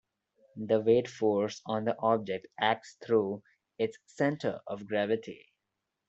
The 0.55 0.81
weight 0.81 1.07
force 1.07 1.61
on 1.63 1.85
the 1.85 1.95
object 1.99 2.47
acts 2.59 2.97
through 3.05 3.43
its 3.77 3.99
center 4.07 4.59
of 4.65 4.87
gravity. 4.87 5.53